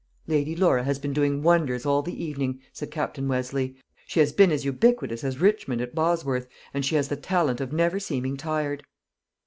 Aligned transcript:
"Lady 0.25 0.55
Laura 0.55 0.83
has 0.83 0.97
been 0.97 1.13
doing 1.13 1.43
wonders 1.43 1.85
all 1.85 2.01
the 2.01 2.23
evening," 2.25 2.59
said 2.73 2.89
Captain 2.89 3.27
Westleigh. 3.27 3.73
"She 4.07 4.19
has 4.19 4.33
been 4.33 4.51
as 4.51 4.65
ubiquitous 4.65 5.23
as 5.23 5.37
Richmond 5.37 5.79
at 5.79 5.93
Bosworth, 5.93 6.47
and 6.73 6.83
she 6.83 6.95
has 6.95 7.09
the 7.09 7.15
talent 7.15 7.61
of 7.61 7.71
never 7.71 7.99
seeming 7.99 8.35
tired." 8.35 8.81